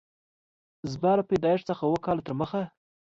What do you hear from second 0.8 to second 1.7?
زما له پیدایښت